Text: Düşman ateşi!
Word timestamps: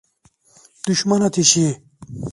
Düşman 0.87 1.21
ateşi! 1.21 1.67